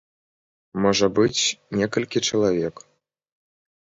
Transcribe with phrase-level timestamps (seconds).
[0.85, 1.41] Можа быць,
[1.81, 2.75] некалькі чалавек.